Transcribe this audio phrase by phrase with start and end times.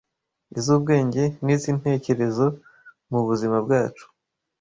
[0.57, 2.45] iz’ubwenge n’iz’intekerezo
[3.11, 4.05] mubuzima bwacu.